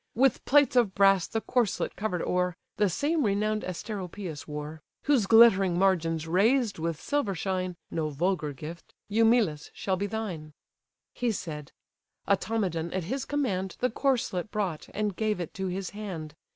[0.15, 5.77] With plates of brass the corslet cover'd o'er, (The same renown'd Asteropaeus wore,) Whose glittering
[5.77, 9.69] margins raised with silver shine, (No vulgar gift,) Eumelus!
[9.75, 10.53] shall be thine."
[11.13, 11.71] He said:
[12.27, 16.33] Automedon at his command The corslet brought, and gave it to his hand.